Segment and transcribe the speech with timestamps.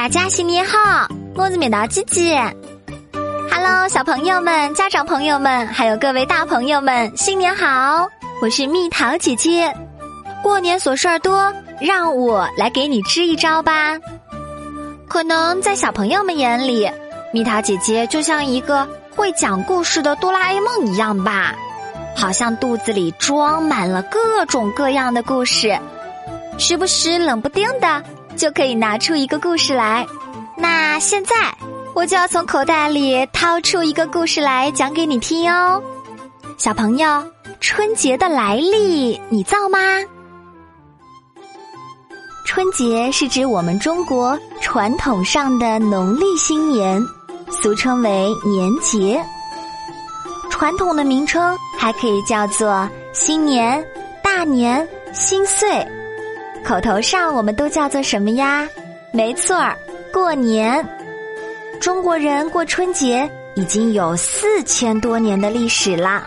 [0.00, 2.42] 大家新年好，我是面包姐姐。
[3.50, 8.08] Hello，小朋友们、家长朋友们，还有各位大朋友们，新年好！
[8.40, 9.70] 我是蜜桃姐姐。
[10.42, 11.52] 过年琐事儿多，
[11.82, 13.98] 让我来给你支一招吧。
[15.06, 16.90] 可能在小朋友们眼里，
[17.30, 21.54] 蜜桃姐姐就像一个会讲故事的哆啦 A 梦一样吧，
[22.16, 25.78] 好像肚子里装满了各种各样的故事，
[26.56, 28.02] 时不时冷不丁的
[28.40, 30.06] 就可以拿出一个故事来。
[30.56, 31.34] 那现在
[31.94, 35.82] 我就要从口袋里掏出一个故事来讲给你听哦。
[36.56, 37.22] 小朋友，
[37.60, 39.78] 春节的来历你造吗？
[42.46, 46.98] 春节是指我们中国传统上的农历新年，
[47.50, 49.22] 俗称为年节。
[50.48, 53.86] 传统的名称还可以叫做新年、
[54.22, 55.86] 大年、新岁。
[56.64, 58.68] 口头上我们都叫做什么呀？
[59.12, 59.76] 没错儿，
[60.12, 60.86] 过年。
[61.80, 66.26] 中国人过春节已经有四千多年的历史了。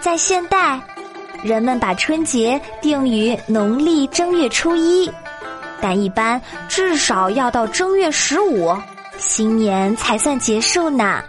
[0.00, 0.78] 在现代，
[1.42, 5.10] 人们把春节定于农历正月初一。
[5.80, 8.76] 但一般至少要到正月十五，
[9.16, 11.22] 新年才算结束呢。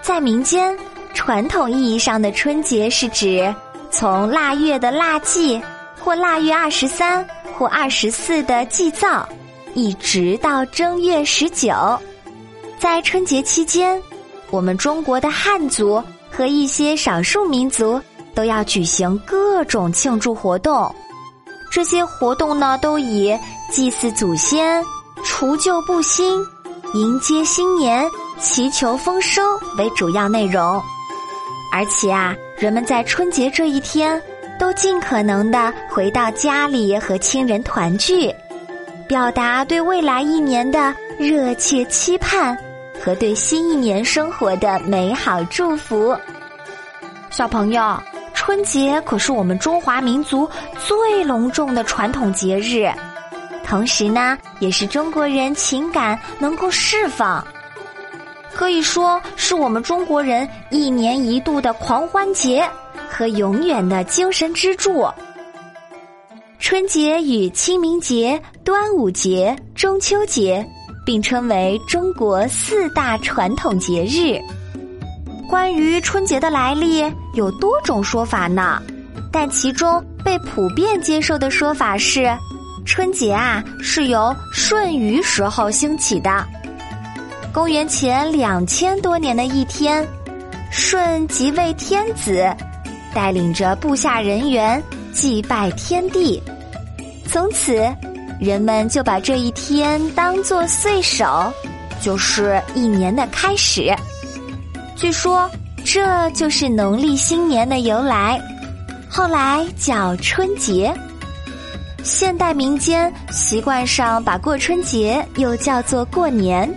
[0.00, 0.76] 在民间，
[1.12, 3.54] 传统意义上的春节是指
[3.90, 5.60] 从腊月的腊祭
[5.98, 7.26] 或腊月二十三
[7.60, 9.28] 过二十四的祭灶，
[9.74, 11.70] 一直到正月十九。
[12.78, 14.02] 在春节期间，
[14.50, 18.00] 我们中国的汉族和一些少数民族
[18.34, 20.90] 都要举行各种庆祝活动。
[21.70, 23.38] 这些活动呢，都以
[23.70, 24.82] 祭祀祖先、
[25.22, 26.42] 除旧布新、
[26.94, 28.08] 迎接新年、
[28.38, 29.42] 祈求丰收
[29.76, 30.82] 为主要内容。
[31.70, 34.18] 而且啊，人们在春节这一天
[34.60, 38.30] 都尽可能的回到家里和亲人团聚，
[39.08, 42.54] 表达对未来一年的热切期盼
[43.02, 46.14] 和对新一年生活的美好祝福。
[47.30, 47.98] 小朋友。
[48.32, 50.48] 春节可是我们中华民族
[50.78, 52.90] 最隆重的传统节日，
[53.66, 57.46] 同时呢，也是中国人情感能够释放，
[58.54, 62.66] 可以说是我们中国人一年一度的狂欢节
[63.10, 65.06] 和永远的精神支柱。
[66.58, 70.64] 春节与清明节、端午节、中秋节
[71.04, 74.38] 并称为中国四大传统节日。
[75.48, 77.02] 关于春节的来历
[77.34, 78.80] 有多种说法呢，
[79.32, 82.30] 但其中被普遍接受的说法是，
[82.84, 86.46] 春节啊是由舜禹时候兴起的。
[87.52, 90.06] 公元前两千多年的一天，
[90.70, 92.48] 舜即位天子，
[93.14, 94.82] 带领着部下人员
[95.12, 96.42] 祭拜天地，
[97.26, 97.74] 从此
[98.40, 101.52] 人们就把这一天当作岁首，
[102.00, 103.94] 就是一年的开始。
[104.96, 105.50] 据说
[105.84, 108.40] 这就是农历新年的由来，
[109.08, 110.92] 后来叫春节。
[112.02, 116.68] 现代民间习惯上把过春节又叫做过年。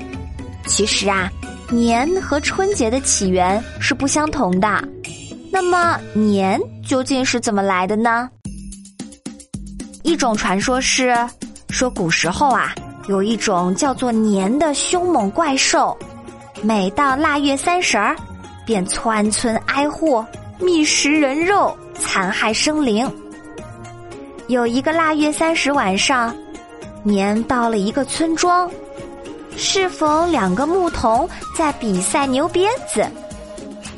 [0.68, 1.32] 其实啊，
[1.70, 4.68] 年和春节的起源是不相同的。
[5.54, 8.28] 那么年究竟是怎么来的呢？
[10.02, 11.16] 一种传说是
[11.70, 12.74] 说古时候啊，
[13.08, 15.96] 有一种叫做年的凶猛怪兽。
[16.64, 18.16] 每到腊月三十儿，
[18.66, 20.26] 便窜村挨户
[20.60, 23.08] 觅食人肉，残害生灵。
[24.48, 26.36] 有一个腊月三十晚上，
[27.04, 28.68] 年到了一个村庄，
[29.56, 33.06] 适逢两个牧童在比赛牛鞭子，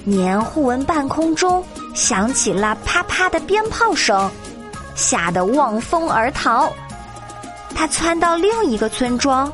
[0.05, 1.61] 年忽闻半空中
[1.93, 4.31] 响起了啪啪的鞭炮声，
[4.95, 6.71] 吓得望风而逃。
[7.75, 9.51] 他窜到另一个村庄。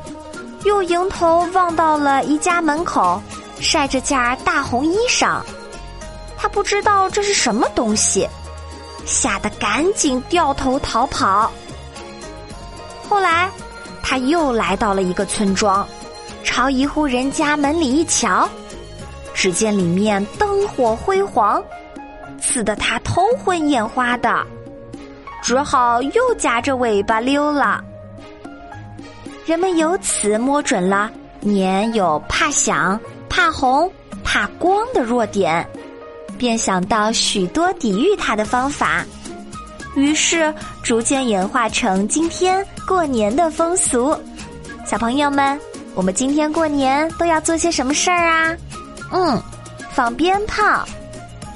[0.64, 3.20] 又迎头望到了一家门口，
[3.58, 5.40] 晒着件大红衣裳，
[6.38, 8.28] 他不知道这是什么东西，
[9.04, 11.50] 吓得赶紧掉头逃跑。
[13.08, 13.50] 后来，
[14.04, 15.84] 他又来到了一个村庄，
[16.44, 18.48] 朝一户人家门里一瞧，
[19.42, 21.60] 只见里面灯火辉煌，
[22.40, 24.40] 刺得他头昏眼花的，
[25.42, 27.82] 只好又夹着尾巴溜了。
[29.44, 31.10] 人们由此摸准了
[31.40, 33.90] 年有怕响、怕红、
[34.22, 35.68] 怕光的弱点，
[36.38, 39.04] 便想到许多抵御它的方法，
[39.96, 40.54] 于是
[40.84, 44.16] 逐渐演化成今天过年的风俗。
[44.86, 45.60] 小朋友们，
[45.96, 48.56] 我们今天过年都要做些什么事儿啊？
[49.12, 49.40] 嗯，
[49.92, 50.84] 放鞭炮，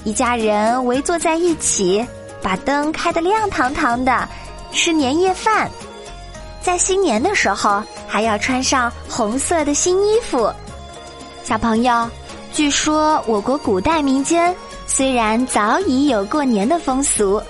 [0.05, 2.07] 一家人围坐在一起，
[2.43, 4.29] 把灯开得亮堂堂的，
[4.73, 5.69] 吃年夜饭。
[6.61, 10.53] 在新年的时候还要穿上红色的新衣服。
[11.43, 12.09] 小朋友，
[12.53, 14.55] 据说我国古代民间
[14.87, 17.41] 虽然早已有过年的风俗，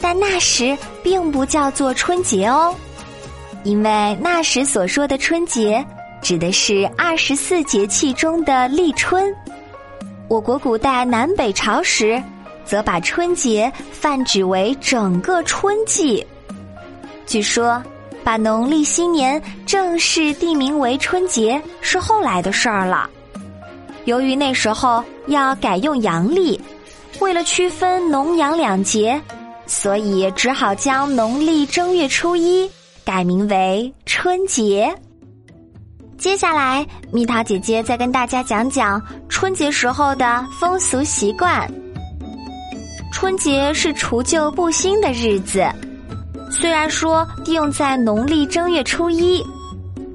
[0.00, 2.74] 但那时并不叫做春节哦，
[3.64, 5.84] 因为那时所说的春节
[6.22, 9.34] 指的是二十四节气中的立春。
[10.28, 12.22] 我国古代南北朝时，
[12.64, 16.24] 则把春节泛指为整个春季。
[17.26, 17.82] 据说，
[18.22, 23.08] 把农历新年正式定名为春节是后来的事儿了。
[24.04, 26.60] 由于那时候要改用阳历，
[27.18, 29.20] 为了区分农阳两节，
[29.66, 32.70] 所以只好将农历正月初一
[33.04, 34.94] 改名为春节。
[36.20, 39.00] 接下来，蜜桃姐姐再跟大家讲讲
[39.30, 41.66] 春节时候的风俗习惯。
[43.10, 45.66] 春节是除旧布新的日子，
[46.50, 49.42] 虽然说定在农历正月初一，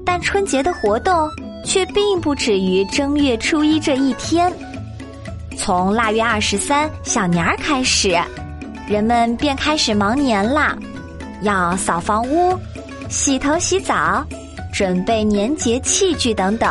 [0.04, 1.28] 但春节的活动
[1.64, 4.52] 却并不止于正月初一这一天。
[5.58, 8.16] 从腊月二十三小年儿开始，
[8.86, 10.78] 人们便开始忙年啦，
[11.42, 12.56] 要扫房屋、
[13.08, 14.24] 洗头洗澡。
[14.76, 16.68] 准备年节器具等等，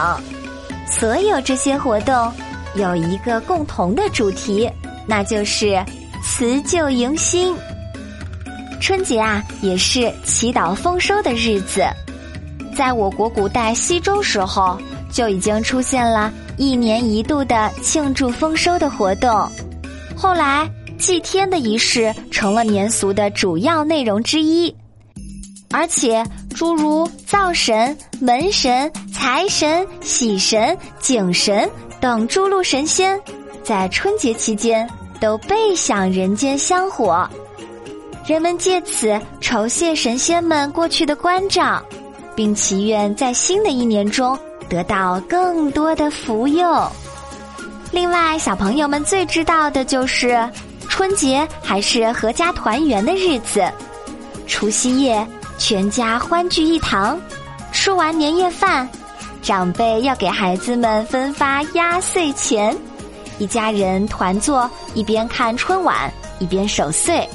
[0.87, 2.31] 所有这些活动
[2.75, 4.69] 有一个共同的主题，
[5.07, 5.83] 那就是
[6.23, 7.55] 辞旧迎新。
[8.79, 11.83] 春节啊，也是祈祷丰收的日子。
[12.77, 14.77] 在我国古代西周时候，
[15.11, 19.49] 就已经出现了一年一度的庆祝丰收的活动。
[20.15, 20.69] 后来，
[20.99, 24.71] 祭天的仪式成了年俗的主要内容之一。
[25.71, 26.23] 而且，
[26.55, 31.69] 诸如灶神、门神、财神、喜神、井神
[31.99, 33.19] 等诸路神仙，
[33.61, 37.29] 在春节期间都倍享人间香火。
[38.25, 41.83] 人们借此酬谢神仙们过去的关照，
[42.37, 46.89] 并祈愿在新的一年中得到更多的福佑。
[47.91, 50.49] 另外，小朋友们最知道的就是
[50.87, 53.69] 春节还是阖家团圆的日子，
[54.47, 55.27] 除夕夜。
[55.57, 57.19] 全家欢聚一堂，
[57.71, 58.87] 吃完年夜饭，
[59.41, 62.75] 长辈要给孩子们分发压岁钱，
[63.39, 67.27] 一家人团坐，一边看春晚，一边守岁。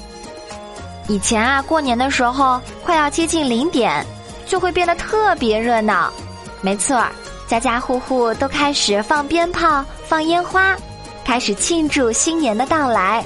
[1.08, 4.04] 以前啊，过年的时候快要接近零点，
[4.46, 6.12] 就会变得特别热闹。
[6.60, 7.02] 没错，
[7.48, 10.76] 家家户户都开始放鞭炮、放烟花，
[11.24, 13.24] 开始庆祝新年的到来。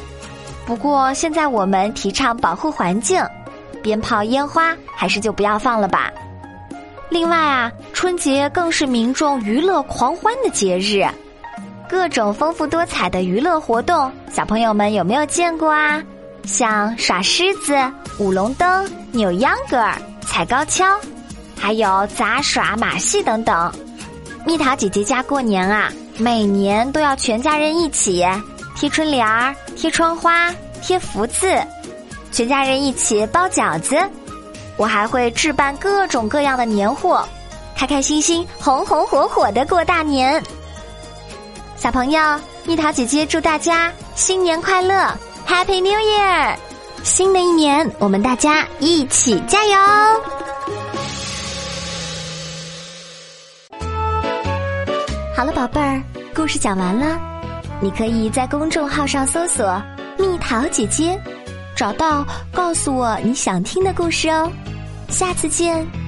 [0.65, 3.23] 不过现在我们提倡保护环境。
[3.85, 6.11] 鞭炮、烟花还是就不要放了吧。
[7.11, 11.07] 另外啊，春节更是民众娱乐狂欢的节日，
[11.87, 16.03] 各种丰富多彩的娱乐活动，小朋友们有没有见过啊？
[16.45, 17.77] 像耍狮子、
[18.19, 20.99] 舞龙灯、扭秧歌儿、踩高跷，
[21.59, 23.71] 还有杂耍、马戏等等。
[24.47, 28.25] 蜜桃姐姐家过年啊，每年都要全家人一起
[28.75, 30.51] 贴春联儿、贴窗花、
[30.83, 31.55] 贴福字。
[32.35, 33.97] 全家人一起包饺子，
[34.77, 37.25] 我还会置办各种各样的年货，
[37.77, 40.43] 开开心心、红红火火的过大年。
[41.77, 42.21] 小朋友，
[42.65, 45.17] 蜜桃姐姐祝大家新年快乐
[45.47, 46.57] ，Happy New Year！
[47.05, 49.77] 新的一年，我们大家一起加油！
[55.37, 56.03] 好了，宝贝儿，
[56.35, 57.17] 故事讲完了，
[57.81, 59.81] 你可以在公众号上搜索
[60.19, 61.17] “蜜桃姐姐”。
[61.75, 64.51] 找到，告诉我你想听的故事哦，
[65.09, 66.04] 下次见。